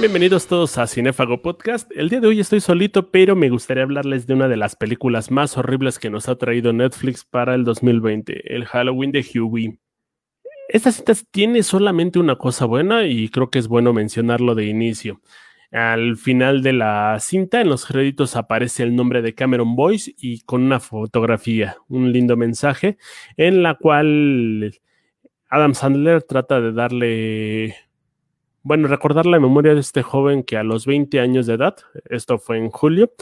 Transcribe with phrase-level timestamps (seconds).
[0.00, 1.90] Bienvenidos todos a Cinefago Podcast.
[1.94, 5.30] El día de hoy estoy solito, pero me gustaría hablarles de una de las películas
[5.30, 9.78] más horribles que nos ha traído Netflix para el 2020, el Halloween de Huey.
[10.70, 15.20] Esta cita tiene solamente una cosa buena y creo que es bueno mencionarlo de inicio.
[15.70, 20.40] Al final de la cinta, en los créditos aparece el nombre de Cameron Boyce y
[20.40, 22.96] con una fotografía, un lindo mensaje
[23.36, 24.80] en la cual
[25.50, 27.76] Adam Sandler trata de darle,
[28.62, 31.76] bueno, recordar la memoria de este joven que a los 20 años de edad,
[32.08, 33.12] esto fue en julio,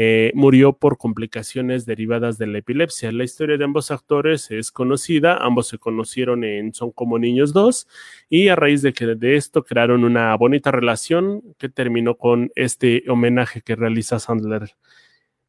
[0.00, 3.10] eh, murió por complicaciones derivadas de la epilepsia.
[3.10, 7.88] La historia de ambos actores es conocida, ambos se conocieron en Son como Niños 2
[8.30, 13.02] y a raíz de que de esto crearon una bonita relación que terminó con este
[13.08, 14.76] homenaje que realiza Sandler.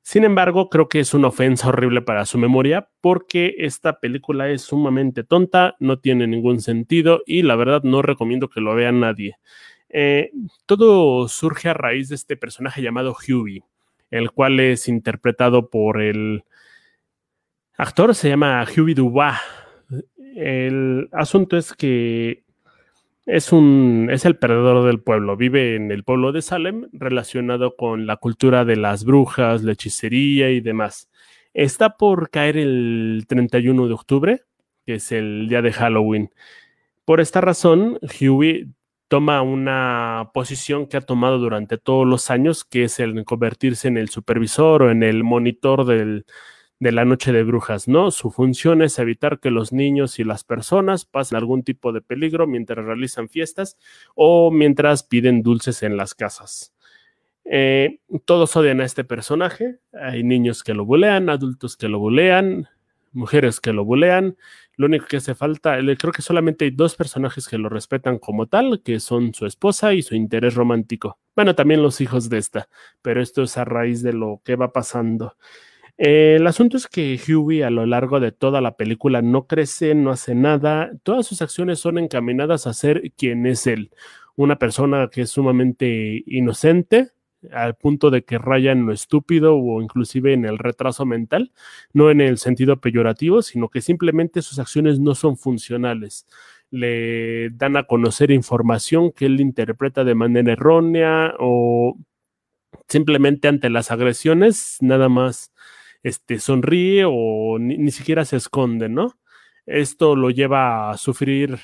[0.02, 4.64] Sin embargo, creo que es una ofensa horrible para su memoria porque esta película es
[4.64, 9.38] sumamente tonta, no tiene ningún sentido y la verdad no recomiendo que lo vea nadie.
[9.90, 10.32] Eh,
[10.66, 13.64] todo surge a raíz de este personaje llamado Huey
[14.12, 16.44] el cual es interpretado por el
[17.78, 19.38] actor, se llama Huey Dubois.
[20.36, 22.44] El asunto es que
[23.30, 28.08] es un es el perdedor del pueblo, vive en el pueblo de Salem relacionado con
[28.08, 31.10] la cultura de las brujas, la hechicería y demás.
[31.54, 34.42] Está por caer el 31 de octubre,
[34.86, 36.32] que es el día de Halloween.
[37.06, 38.68] Por esta razón, Huey
[39.08, 43.98] toma una posición que ha tomado durante todos los años, que es el convertirse en
[43.98, 45.86] el supervisor o en el monitor
[46.80, 48.10] de la noche de brujas, ¿no?
[48.10, 52.48] Su función es evitar que los niños y las personas pasen algún tipo de peligro
[52.48, 53.78] mientras realizan fiestas
[54.16, 56.74] o mientras piden dulces en las casas.
[57.44, 62.68] Eh, todos odian a este personaje, hay niños que lo bulean, adultos que lo bulean,
[63.12, 64.38] mujeres que lo bulean.
[64.76, 68.48] Lo único que hace falta, creo que solamente hay dos personajes que lo respetan como
[68.48, 71.20] tal, que son su esposa y su interés romántico.
[71.36, 72.70] Bueno, también los hijos de esta,
[73.02, 75.36] pero esto es a raíz de lo que va pasando.
[76.00, 80.12] El asunto es que Huey a lo largo de toda la película no crece, no
[80.12, 83.92] hace nada, todas sus acciones son encaminadas a ser quien es él,
[84.38, 87.10] una persona que es sumamente inocente,
[87.52, 91.52] al punto de que raya en lo estúpido o inclusive en el retraso mental,
[91.92, 96.26] no en el sentido peyorativo, sino que simplemente sus acciones no son funcionales.
[96.72, 101.98] Le dan a conocer información que él interpreta de manera errónea o
[102.88, 105.52] simplemente ante las agresiones nada más
[106.04, 109.18] este, sonríe o ni, ni siquiera se esconde, ¿no?
[109.66, 111.60] Esto lo lleva a sufrir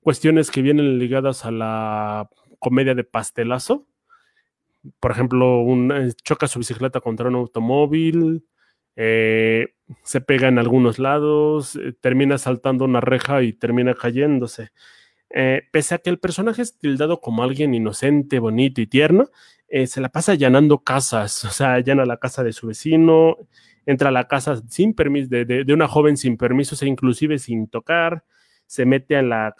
[0.00, 3.86] cuestiones que vienen ligadas a la comedia de pastelazo,
[5.00, 5.64] por ejemplo,
[5.96, 8.44] eh, choca su bicicleta contra un automóvil,
[8.96, 14.70] eh, se pega en algunos lados, eh, termina saltando una reja y termina cayéndose.
[15.72, 19.30] pese a que el personaje es tildado como alguien inocente, bonito y tierno,
[19.86, 23.36] se la pasa allanando casas, o sea, allana la casa de su vecino,
[23.86, 27.68] entra a la casa sin permiso, de, de, una joven sin permisos e inclusive sin
[27.68, 28.24] tocar,
[28.68, 29.54] se mete a la,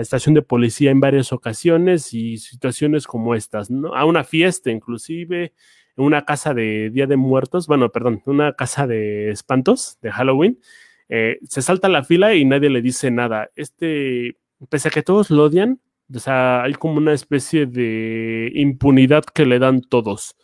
[0.00, 3.94] estación de policía en varias ocasiones y situaciones como estas, ¿no?
[3.94, 5.52] A una fiesta inclusive,
[5.96, 10.58] en una casa de Día de Muertos, bueno, perdón, una casa de espantos de Halloween,
[11.10, 13.50] eh, se salta la fila y nadie le dice nada.
[13.56, 14.38] Este,
[14.70, 15.80] pese a que todos lo odian,
[16.12, 20.34] o sea, hay como una especie de impunidad que le dan todos.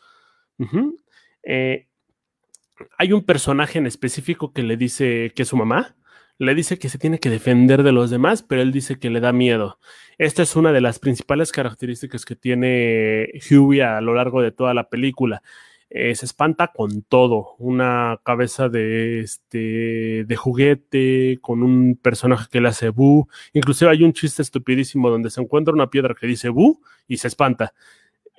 [2.99, 5.97] Hay un personaje en específico que le dice que es su mamá,
[6.39, 9.21] le dice que se tiene que defender de los demás, pero él dice que le
[9.21, 9.79] da miedo.
[10.17, 14.73] Esta es una de las principales características que tiene Huey a lo largo de toda
[14.73, 15.43] la película.
[15.91, 22.61] Eh, se espanta con todo, una cabeza de, este, de juguete, con un personaje que
[22.61, 23.29] le hace bu.
[23.53, 27.29] Inclusive hay un chiste estupidísimo donde se encuentra una piedra que dice bu y se
[27.29, 27.75] espanta.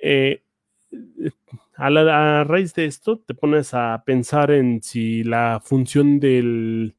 [0.00, 0.42] Eh,
[1.76, 6.94] a, raíz de esto te pones a pensar en si la función del,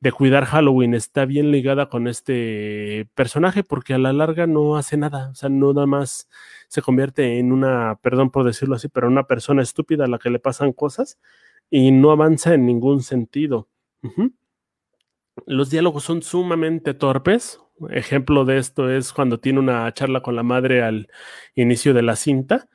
[0.00, 4.96] de cuidar Halloween está bien ligada con este personaje porque a la larga no hace
[4.96, 6.28] nada, o sea, no nada más
[6.68, 10.30] se convierte en una, perdón por decirlo así, pero una persona estúpida a la que
[10.30, 11.18] le pasan cosas
[11.70, 13.68] y no avanza en ningún sentido.
[15.46, 17.60] Los diálogos son sumamente torpes.
[17.90, 21.08] Ejemplo de esto es cuando tiene una charla con la madre al
[21.54, 22.68] inicio de la cinta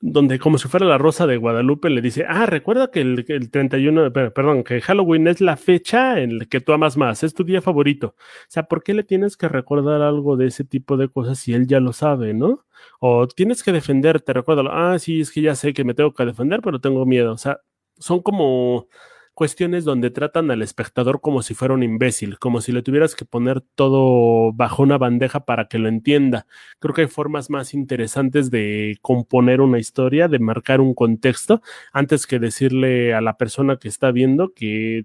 [0.00, 3.50] donde como si fuera la rosa de Guadalupe le dice, ah, recuerda que el, el
[3.50, 7.44] 31, perdón, que Halloween es la fecha en la que tú amas más, es tu
[7.44, 8.14] día favorito.
[8.16, 11.52] O sea, ¿por qué le tienes que recordar algo de ese tipo de cosas si
[11.52, 12.64] él ya lo sabe, no?
[13.00, 16.24] O tienes que defenderte, recuérdalo, ah, sí, es que ya sé que me tengo que
[16.24, 17.32] defender, pero tengo miedo.
[17.32, 17.60] O sea,
[17.98, 18.88] son como
[19.38, 23.24] cuestiones donde tratan al espectador como si fuera un imbécil, como si le tuvieras que
[23.24, 26.48] poner todo bajo una bandeja para que lo entienda.
[26.80, 31.62] Creo que hay formas más interesantes de componer una historia, de marcar un contexto,
[31.92, 35.04] antes que decirle a la persona que está viendo que,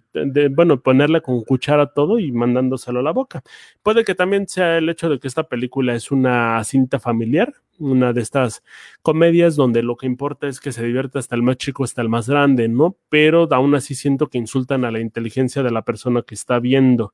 [0.49, 3.43] bueno, ponerle con cuchara todo y mandándoselo a la boca.
[3.83, 8.13] Puede que también sea el hecho de que esta película es una cinta familiar, una
[8.13, 8.63] de estas
[9.01, 12.09] comedias donde lo que importa es que se divierta hasta el más chico, hasta el
[12.09, 12.97] más grande, ¿no?
[13.09, 17.13] Pero aún así siento que insultan a la inteligencia de la persona que está viendo.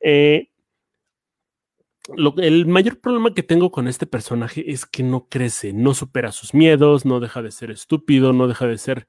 [0.00, 0.48] Eh,
[2.38, 6.54] el mayor problema que tengo con este personaje es que no crece, no supera sus
[6.54, 9.08] miedos, no deja de ser estúpido, no deja de ser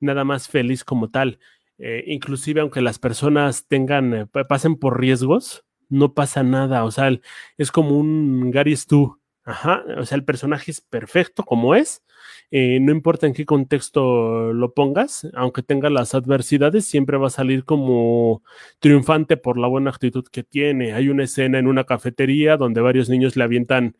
[0.00, 1.38] nada más feliz como tal.
[1.78, 6.84] Eh, inclusive aunque las personas tengan, eh, pasen por riesgos, no pasa nada.
[6.84, 7.10] O sea,
[7.58, 9.17] es como un Gary Stu
[9.48, 12.02] Ajá, o sea, el personaje es perfecto como es.
[12.50, 17.30] Eh, no importa en qué contexto lo pongas, aunque tenga las adversidades, siempre va a
[17.30, 18.42] salir como
[18.78, 20.92] triunfante por la buena actitud que tiene.
[20.92, 23.96] Hay una escena en una cafetería donde varios niños le avientan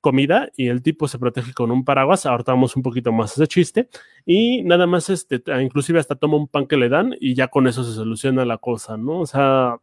[0.00, 2.24] comida y el tipo se protege con un paraguas.
[2.24, 3.90] Ahorita vamos un poquito más ese chiste.
[4.24, 7.66] Y nada más, este, inclusive hasta toma un pan que le dan y ya con
[7.66, 9.20] eso se soluciona la cosa, ¿no?
[9.20, 9.76] O sea,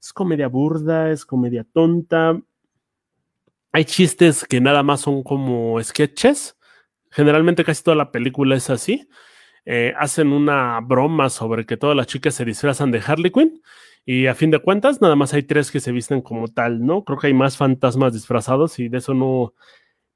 [0.00, 2.42] es comedia burda, es comedia tonta
[3.72, 6.56] hay chistes que nada más son como sketches.
[7.10, 9.08] Generalmente casi toda la película es así.
[9.64, 13.62] Eh, hacen una broma sobre que todas las chicas se disfrazan de Harley Quinn
[14.04, 17.04] y a fin de cuentas nada más hay tres que se visten como tal, ¿no?
[17.04, 19.54] Creo que hay más fantasmas disfrazados y de eso no,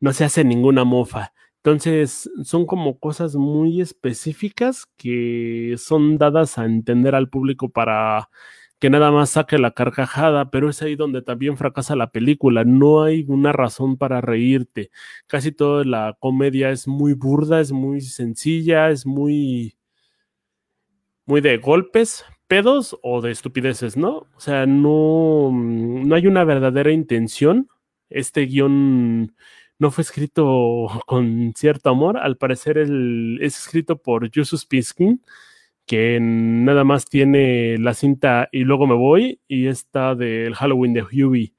[0.01, 1.33] no se hace ninguna mofa.
[1.59, 8.29] Entonces son como cosas muy específicas que son dadas a entender al público para
[8.79, 12.65] que nada más saque la carcajada, pero es ahí donde también fracasa la película.
[12.65, 14.91] No hay una razón para reírte.
[15.27, 19.77] Casi toda la comedia es muy burda, es muy sencilla, es muy,
[21.25, 24.27] muy de golpes, pedos o de estupideces, ¿no?
[24.37, 27.69] O sea, no, no hay una verdadera intención.
[28.11, 29.35] Este guion
[29.79, 32.19] no fue escrito con cierto amor.
[32.19, 32.91] Al parecer es
[33.59, 35.23] escrito por Justus Piskin
[35.87, 41.03] que nada más tiene la cinta y luego me voy y esta del Halloween de
[41.03, 41.55] Huey.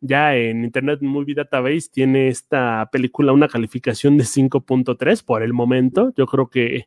[0.00, 6.12] Ya en Internet Movie Database tiene esta película una calificación de 5.3 por el momento.
[6.16, 6.86] Yo creo que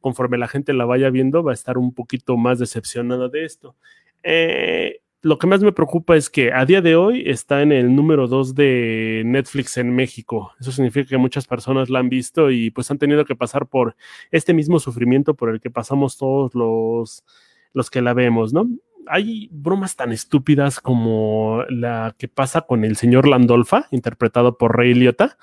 [0.00, 3.76] conforme la gente la vaya viendo va a estar un poquito más decepcionada de esto.
[4.22, 7.96] Eh, lo que más me preocupa es que a día de hoy está en el
[7.96, 10.52] número 2 de Netflix en México.
[10.60, 13.96] Eso significa que muchas personas la han visto y pues han tenido que pasar por
[14.30, 17.24] este mismo sufrimiento por el que pasamos todos los,
[17.72, 18.68] los que la vemos, ¿no?
[19.08, 24.94] Hay bromas tan estúpidas como la que pasa con el señor Landolfa, interpretado por Ray
[24.94, 25.38] Liotta.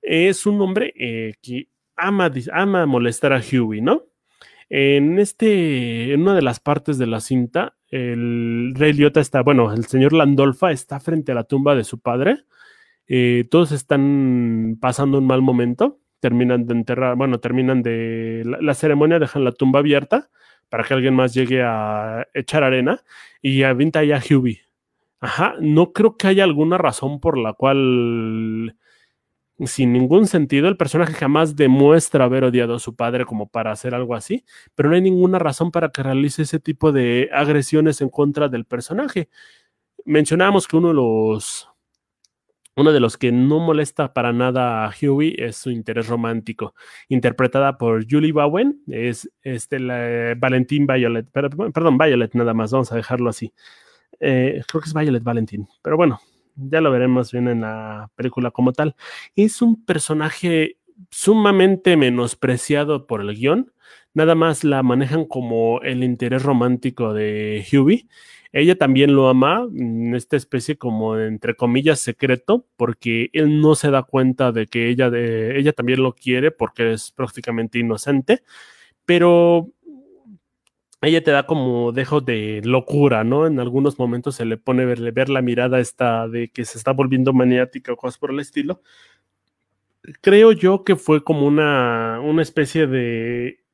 [0.00, 1.66] Es un hombre eh, que
[1.96, 4.04] ama, ama molestar a Huey, ¿no?
[4.68, 9.72] En este, en una de las partes de la cinta, el rey Liotta está, bueno,
[9.72, 12.38] el señor Landolfa está frente a la tumba de su padre.
[13.06, 16.00] Eh, todos están pasando un mal momento.
[16.18, 20.28] Terminan de enterrar, bueno, terminan de la, ceremonia, dejan la tumba abierta
[20.70, 23.00] para que alguien más llegue a echar arena
[23.40, 24.62] y avienta ya a Hughie.
[25.20, 28.76] Ajá, no creo que haya alguna razón por la cual
[29.60, 30.68] sin ningún sentido.
[30.68, 34.88] El personaje jamás demuestra haber odiado a su padre como para hacer algo así, pero
[34.88, 39.28] no hay ninguna razón para que realice ese tipo de agresiones en contra del personaje.
[40.04, 41.68] Mencionábamos que uno de los
[42.76, 46.74] uno de los que no molesta para nada a Huey es su interés romántico,
[47.08, 52.96] interpretada por Julie Bowen, es este la, Valentín Violet, perdón, Violet nada más, vamos a
[52.96, 53.52] dejarlo así.
[54.18, 56.20] Eh, creo que es Violet Valentín, pero bueno,
[56.56, 58.94] ya lo veremos bien en la película como tal.
[59.36, 60.78] Es un personaje
[61.10, 63.72] sumamente menospreciado por el guion.
[64.14, 68.06] Nada más la manejan como el interés romántico de Hughie.
[68.52, 73.90] Ella también lo ama, en esta especie como entre comillas secreto, porque él no se
[73.90, 78.42] da cuenta de que ella, de, ella también lo quiere porque es prácticamente inocente.
[79.04, 79.70] Pero
[81.02, 83.46] ella te da como dejo de locura, ¿no?
[83.46, 86.92] En algunos momentos se le pone verle ver la mirada esta de que se está
[86.92, 88.82] volviendo maniática o cosas por el estilo.
[90.20, 93.64] Creo yo que fue como una, una especie de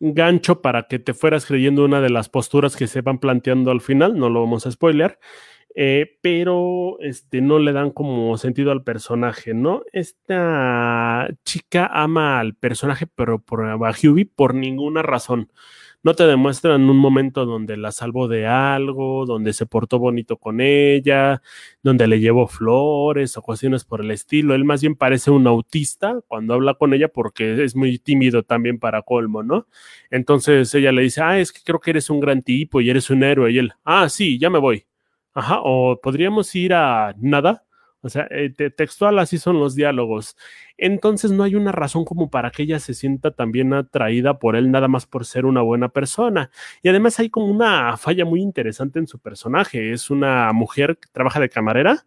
[0.00, 3.80] gancho para que te fueras creyendo una de las posturas que se van planteando al
[3.80, 5.18] final, no lo vamos a spoiler,
[5.74, 9.82] eh, pero este, no le dan como sentido al personaje, ¿no?
[9.92, 13.76] Esta chica ama al personaje, pero por a
[14.34, 15.50] por ninguna razón
[16.02, 20.62] No te demuestran un momento donde la salvó de algo, donde se portó bonito con
[20.62, 21.42] ella,
[21.82, 24.54] donde le llevó flores o cuestiones por el estilo.
[24.54, 28.78] Él más bien parece un autista cuando habla con ella porque es muy tímido también
[28.78, 29.66] para colmo, ¿no?
[30.10, 33.10] Entonces ella le dice, ah, es que creo que eres un gran tipo y eres
[33.10, 33.52] un héroe.
[33.52, 34.86] Y él, ah, sí, ya me voy.
[35.34, 37.64] Ajá, o podríamos ir a nada
[38.02, 40.36] o sea, eh, textual así son los diálogos.
[40.78, 44.70] Entonces no hay una razón como para que ella se sienta también atraída por él
[44.70, 46.50] nada más por ser una buena persona.
[46.82, 49.92] Y además hay como una falla muy interesante en su personaje.
[49.92, 52.06] Es una mujer que trabaja de camarera,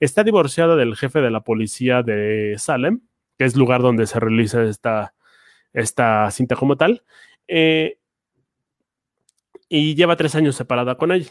[0.00, 3.02] está divorciada del jefe de la policía de Salem,
[3.38, 5.14] que es lugar donde se realiza esta,
[5.72, 7.02] esta cinta como tal.
[7.48, 7.98] Eh,
[9.68, 11.28] y lleva tres años separada con él.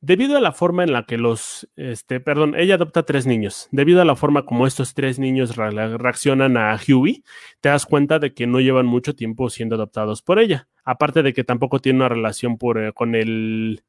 [0.00, 3.68] Debido a la forma en la que los, este, perdón, ella adopta tres niños.
[3.72, 7.24] Debido a la forma como estos tres niños reaccionan a Huey,
[7.60, 10.68] te das cuenta de que no llevan mucho tiempo siendo adoptados por ella.
[10.84, 13.82] Aparte de que tampoco tiene una relación eh, con, el,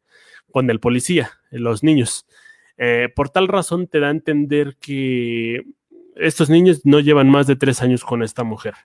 [0.51, 2.25] con el policía, los niños.
[2.77, 5.63] Eh, por tal razón te da a entender que
[6.15, 8.75] estos niños no llevan más de tres años con esta mujer.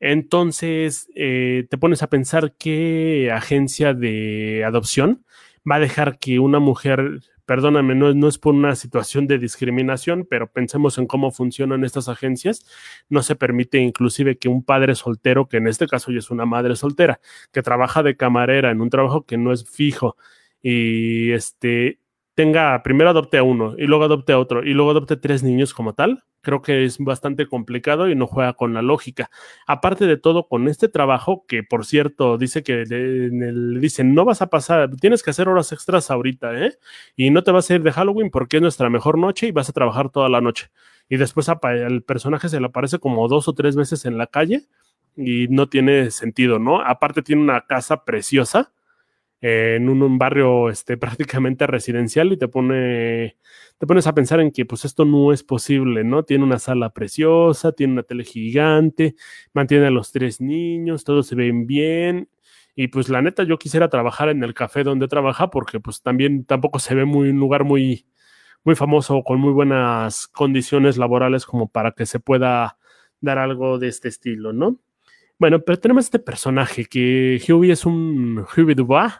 [0.00, 5.24] Entonces eh, te pones a pensar qué agencia de adopción
[5.70, 10.26] va a dejar que una mujer, perdóname, no, no es por una situación de discriminación,
[10.28, 12.66] pero pensemos en cómo funcionan estas agencias,
[13.08, 16.46] no se permite inclusive que un padre soltero, que en este caso ya es una
[16.46, 17.20] madre soltera,
[17.52, 20.16] que trabaja de camarera en un trabajo que no es fijo
[20.62, 21.98] y este
[22.34, 25.72] tenga, primero adopte a uno y luego adopte a otro y luego adopte tres niños
[25.72, 29.30] como tal, creo que es bastante complicado y no juega con la lógica.
[29.66, 34.42] Aparte de todo, con este trabajo, que por cierto, dice que el, dicen, no vas
[34.42, 36.78] a pasar, tienes que hacer horas extras ahorita, ¿eh?
[37.16, 39.68] Y no te vas a ir de Halloween porque es nuestra mejor noche y vas
[39.68, 40.70] a trabajar toda la noche.
[41.08, 44.66] Y después el personaje se le aparece como dos o tres veces en la calle
[45.16, 46.80] y no tiene sentido, ¿no?
[46.80, 48.73] Aparte tiene una casa preciosa
[49.46, 53.36] en un, barrio este, prácticamente residencial y te pone,
[53.76, 56.22] te pones a pensar en que pues esto no es posible, ¿no?
[56.24, 59.16] Tiene una sala preciosa, tiene una tele gigante,
[59.52, 62.30] mantiene a los tres niños, todos se ven bien.
[62.74, 66.44] Y pues la neta, yo quisiera trabajar en el café donde trabaja porque pues también
[66.46, 68.06] tampoco se ve muy un lugar muy,
[68.64, 72.78] muy famoso con muy buenas condiciones laborales como para que se pueda
[73.20, 74.80] dar algo de este estilo, ¿no?
[75.38, 79.12] Bueno, pero tenemos este personaje que Huey es un Huey Dubois,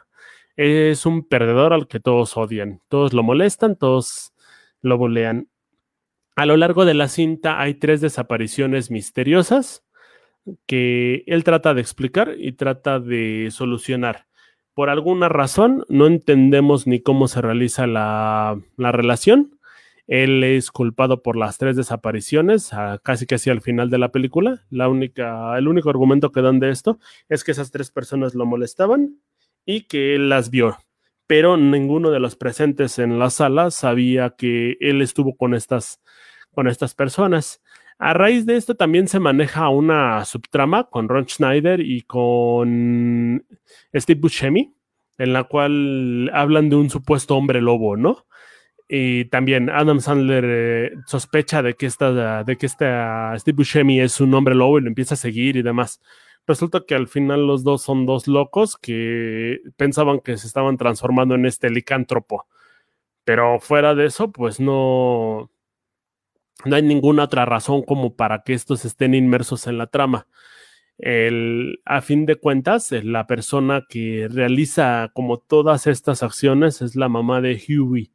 [0.56, 4.32] es un perdedor al que todos odian, todos lo molestan, todos
[4.80, 5.49] lo bolean.
[6.37, 9.84] A lo largo de la cinta hay tres desapariciones misteriosas
[10.66, 14.26] que él trata de explicar y trata de solucionar.
[14.75, 19.58] Por alguna razón no entendemos ni cómo se realiza la, relación.
[20.06, 22.70] Él es culpado por las tres desapariciones,
[23.02, 24.64] casi que al final de la película.
[24.70, 28.44] La única, el único argumento que dan de esto es que esas tres personas lo
[28.44, 29.20] molestaban
[29.66, 30.78] y que él las vio,
[31.26, 36.00] pero ninguno de los presentes en la sala sabía que él estuvo con estas,
[36.52, 37.62] con estas personas.
[37.99, 43.44] A raíz de esto también se maneja una subtrama con Ron Schneider y con
[43.94, 44.75] Steve Buscemi,
[45.18, 48.26] en la cual hablan de un supuesto hombre lobo, ¿no?
[48.88, 54.35] Y también Adam Sandler eh, sospecha de que, esta, de que Steve Buscemi es un
[54.35, 56.00] hombre lobo y lo empieza a seguir y demás.
[56.47, 61.35] Resulta que al final los dos son dos locos que pensaban que se estaban transformando
[61.35, 62.47] en este licántropo.
[63.25, 65.51] Pero fuera de eso, pues no,
[66.65, 70.27] no hay ninguna otra razón como para que estos estén inmersos en la trama.
[70.99, 77.09] El, a fin de cuentas, la persona que realiza como todas estas acciones es la
[77.09, 78.13] mamá de Huey,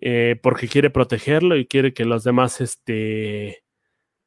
[0.00, 3.64] eh, porque quiere protegerlo y quiere que los demás este,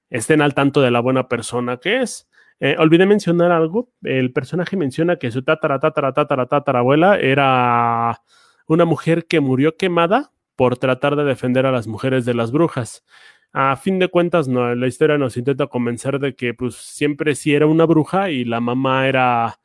[0.10, 2.28] estén al tanto de la buena persona que es.
[2.60, 3.92] Eh, olvidé mencionar algo.
[4.04, 8.22] El personaje menciona que su tatara, tatara, tatara, tatara abuela era
[8.68, 13.06] una mujer que murió quemada por tratar de defender a las mujeres de las brujas.
[13.54, 17.54] A fin de cuentas, no, la historia nos intenta convencer de que pues siempre sí
[17.54, 19.60] era una bruja y la mamá era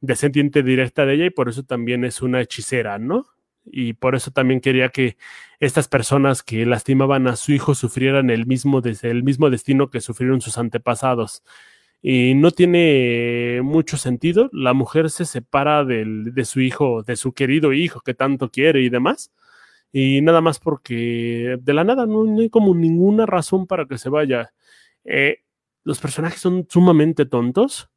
[0.00, 3.26] descendiente directa de ella y por eso también es una hechicera, ¿no?
[3.64, 5.16] Y por eso también quería que
[5.60, 10.40] estas personas que lastimaban a su hijo sufrieran el mismo, el mismo destino que sufrieron
[10.42, 11.42] sus antepasados
[12.06, 14.50] y no tiene mucho sentido.
[14.52, 18.90] La mujer se separa de su hijo, de su querido hijo que tanto quiere y
[18.90, 19.32] demás.
[19.90, 24.10] Y nada más porque de la nada no, hay como ninguna razón para que se
[24.10, 24.52] vaya.
[25.04, 25.44] Eh,
[25.82, 27.88] los personajes son sumamente tontos.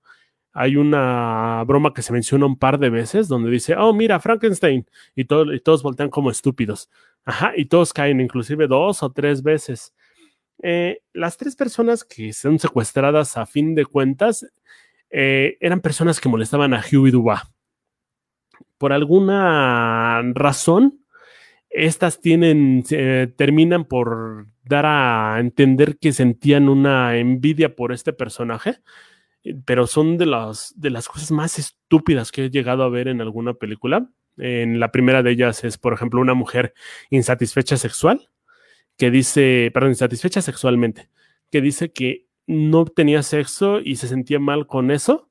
[0.53, 4.85] Hay una broma que se menciona un par de veces donde dice, oh, mira, Frankenstein.
[5.15, 6.89] Y, y todos voltean como estúpidos.
[7.25, 9.93] Ajá, y todos caen, inclusive dos o tres veces.
[10.63, 14.45] Eh, las tres personas que son secuestradas a fin de cuentas
[15.09, 17.41] eh, eran personas que molestaban a Huey Dubois.
[18.77, 21.03] por alguna razón,
[21.69, 22.83] estas tienen,
[23.35, 28.79] terminan por dar a entender que sentían una envidia por este personaje,
[29.65, 33.21] pero son de las, de las cosas más estúpidas que he llegado a ver en
[33.21, 34.09] alguna película.
[34.37, 36.73] En la primera de ellas es, por ejemplo, una mujer
[37.09, 38.29] insatisfecha sexual,
[38.97, 41.09] que dice, perdón, insatisfecha sexualmente,
[41.51, 45.29] que dice que no tenía sexo y se sentía mal con eso,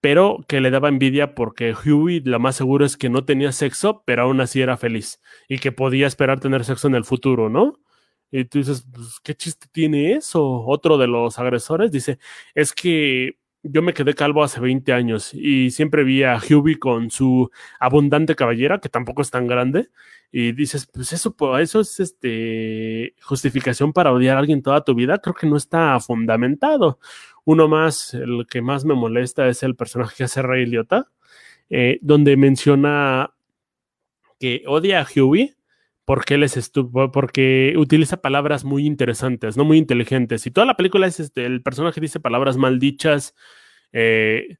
[0.00, 4.02] pero que le daba envidia porque Huey lo más seguro es que no tenía sexo,
[4.06, 7.80] pero aún así era feliz y que podía esperar tener sexo en el futuro, ¿no?
[8.30, 10.44] Y tú dices, pues, ¿qué chiste tiene eso?
[10.66, 12.18] Otro de los agresores dice,
[12.54, 13.38] es que
[13.70, 18.34] yo me quedé calvo hace 20 años y siempre vi a Huey con su abundante
[18.34, 19.88] cabellera, que tampoco es tan grande,
[20.30, 25.18] y dices, pues eso, eso es este justificación para odiar a alguien toda tu vida,
[25.18, 26.98] creo que no está fundamentado.
[27.44, 31.08] Uno más, el que más me molesta es el personaje que hace Ray Liotta,
[31.70, 33.32] eh, donde menciona
[34.38, 35.57] que odia a Huey
[36.08, 36.72] porque él es
[37.12, 40.46] porque utiliza palabras muy interesantes, no muy inteligentes.
[40.46, 43.34] Y toda la película es este, el personaje dice palabras maldichas,
[43.92, 44.56] eh,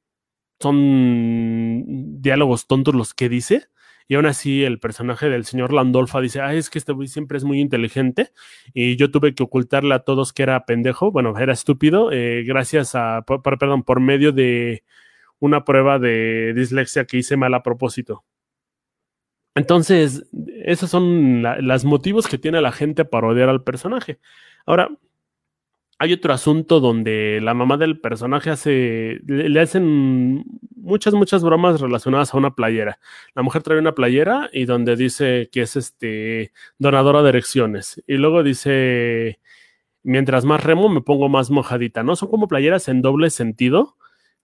[0.59, 3.65] son diálogos tontos los que dice.
[4.07, 7.39] Y aún así, el personaje del señor Landolfa dice: Ay, es que este güey siempre
[7.39, 8.31] es muy inteligente.
[8.75, 11.11] Y yo tuve que ocultarle a todos que era pendejo.
[11.11, 12.11] Bueno, era estúpido.
[12.11, 14.83] Eh, gracias a, perdón, por medio de
[15.39, 18.23] una prueba de dislexia que hice mal a propósito.
[19.59, 20.25] Entonces,
[20.63, 24.17] esos son los motivos que tiene la gente para odiar al personaje.
[24.65, 24.89] Ahora,
[25.97, 30.45] hay otro asunto donde la mamá del personaje hace, le, hacen
[30.77, 32.99] muchas, muchas bromas relacionadas a una playera.
[33.35, 38.01] La mujer trae una playera y donde dice que es este donadora de erecciones.
[38.07, 39.41] Y luego dice,
[40.03, 42.15] mientras más remo me pongo más mojadita, ¿no?
[42.15, 43.97] Son como playeras en doble sentido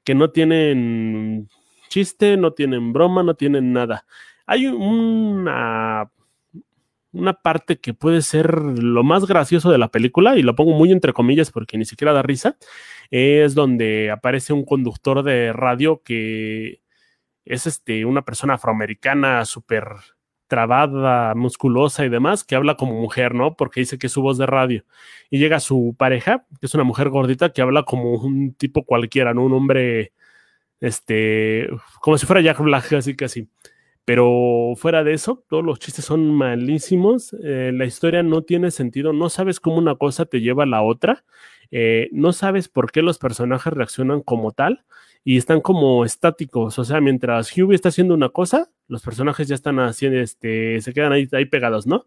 [0.04, 1.48] que no tienen
[1.88, 4.06] chiste, no tienen broma, no tienen nada.
[4.46, 6.10] Hay una
[7.16, 10.92] una parte que puede ser lo más gracioso de la película, y lo pongo muy
[10.92, 12.58] entre comillas porque ni siquiera da risa,
[13.10, 16.82] es donde aparece un conductor de radio que
[17.46, 19.86] es este, una persona afroamericana súper
[20.48, 23.56] trabada, musculosa y demás, que habla como mujer, ¿no?
[23.56, 24.86] Porque dice que es su voz de radio.
[25.30, 29.34] Y llega su pareja, que es una mujer gordita, que habla como un tipo cualquiera,
[29.34, 29.44] ¿no?
[29.44, 30.14] Un hombre,
[30.82, 31.68] este,
[32.02, 33.50] como si fuera Jack Black, así casi.
[34.06, 37.36] Pero fuera de eso, todos los chistes son malísimos.
[37.44, 39.14] Eh, la historia no tiene sentido.
[39.14, 41.26] No sabes cómo una cosa te lleva a la otra.
[41.72, 44.86] Eh, no sabes por qué los personajes reaccionan como tal
[45.24, 46.78] y están como estáticos.
[46.78, 50.94] O sea, mientras Hughie está haciendo una cosa, los personajes ya están haciendo, este, se
[50.94, 52.06] quedan ahí, ahí pegados, ¿no?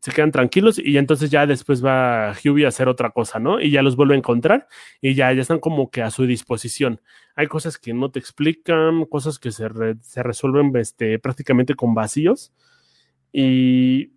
[0.00, 3.60] Se quedan tranquilos y entonces ya después va Hughie a hacer otra cosa, ¿no?
[3.60, 4.68] Y ya los vuelve a encontrar
[5.00, 7.00] y ya, ya están como que a su disposición.
[7.34, 9.68] Hay cosas que no te explican, cosas que se,
[10.00, 12.52] se resuelven este, prácticamente con vacíos.
[13.32, 14.12] Y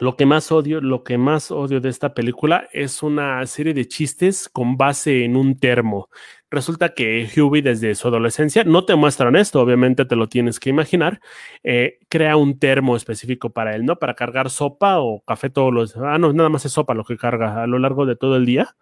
[0.00, 3.86] lo que más odio, lo que más odio de esta película es una serie de
[3.86, 6.08] chistes con base en un termo.
[6.50, 10.70] Resulta que Huey desde su adolescencia, no te muestran esto, obviamente te lo tienes que
[10.70, 11.20] imaginar,
[11.62, 13.96] eh, crea un termo específico para él, ¿no?
[13.96, 15.96] Para cargar sopa o café todos los...
[15.96, 18.46] Ah, no, nada más es sopa lo que carga a lo largo de todo el
[18.46, 18.76] día.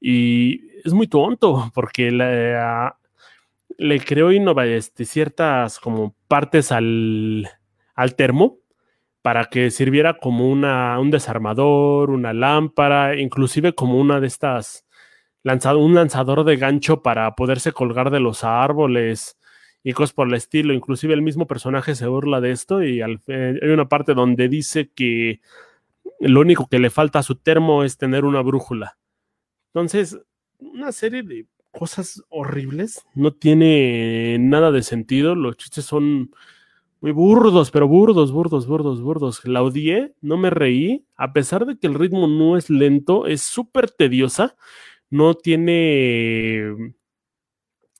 [0.00, 7.48] Y es muy tonto porque le creó innova, este, ciertas como partes al,
[7.94, 8.63] al termo
[9.24, 14.84] para que sirviera como una, un desarmador, una lámpara, inclusive como una de estas,
[15.42, 19.38] lanzado, un lanzador de gancho para poderse colgar de los árboles
[19.82, 20.74] y cosas por el estilo.
[20.74, 23.16] Inclusive el mismo personaje se burla de esto y hay
[23.62, 25.40] una parte donde dice que
[26.20, 28.98] lo único que le falta a su termo es tener una brújula.
[29.72, 30.20] Entonces,
[30.58, 36.30] una serie de cosas horribles, no tiene nada de sentido, los chistes son
[37.04, 39.44] muy burdos, pero burdos, burdos, burdos, burdos.
[39.44, 43.42] La odié, no me reí, a pesar de que el ritmo no es lento, es
[43.42, 44.56] súper tediosa,
[45.10, 46.94] no tiene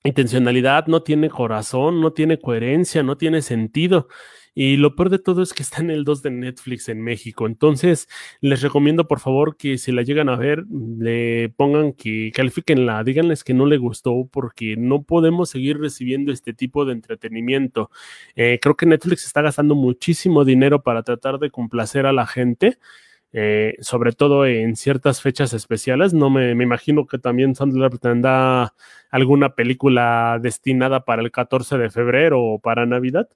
[0.05, 4.09] intencionalidad, no tiene corazón, no tiene coherencia, no tiene sentido.
[4.55, 7.47] Y lo peor de todo es que está en el 2 de Netflix en México.
[7.47, 8.09] Entonces,
[8.41, 13.43] les recomiendo por favor que si la llegan a ver, le pongan que califiquenla, díganles
[13.45, 17.91] que no le gustó porque no podemos seguir recibiendo este tipo de entretenimiento.
[18.37, 22.79] Eh, creo que Netflix está gastando muchísimo dinero para tratar de complacer a la gente.
[23.37, 26.15] Eh, sobre todo en ciertas fechas especiales.
[26.15, 28.75] No me, me imagino que también Sandler tendrá
[29.11, 33.29] alguna película destinada para el 14 de febrero o para Navidad.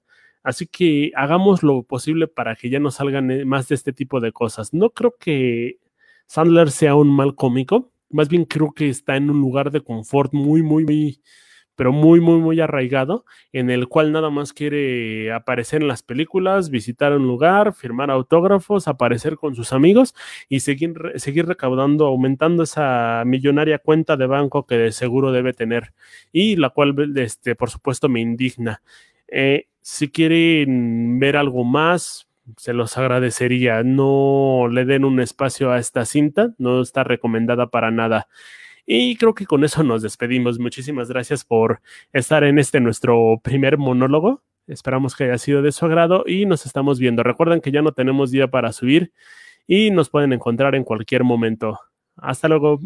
[0.43, 4.19] Así que hagamos lo posible para que ya no salgan eh, más de este tipo
[4.19, 4.73] de cosas.
[4.73, 5.79] No creo que
[6.27, 10.33] Sandler sea un mal cómico, más bien creo que está en un lugar de confort
[10.33, 11.21] muy, muy, muy
[11.79, 13.23] pero muy, muy, muy arraigado,
[13.53, 18.89] en el cual nada más quiere aparecer en las películas, visitar un lugar, firmar autógrafos,
[18.89, 20.13] aparecer con sus amigos
[20.49, 25.93] y seguir, seguir recaudando, aumentando esa millonaria cuenta de banco que de seguro debe tener
[26.33, 28.81] y la cual, este, por supuesto, me indigna.
[29.29, 33.83] Eh, si quieren ver algo más, se los agradecería.
[33.83, 38.27] No le den un espacio a esta cinta, no está recomendada para nada.
[38.85, 40.59] Y creo que con eso nos despedimos.
[40.59, 44.41] Muchísimas gracias por estar en este nuestro primer monólogo.
[44.67, 47.23] Esperamos que haya sido de su agrado y nos estamos viendo.
[47.23, 49.13] Recuerden que ya no tenemos día para subir
[49.67, 51.79] y nos pueden encontrar en cualquier momento.
[52.17, 52.79] Hasta luego.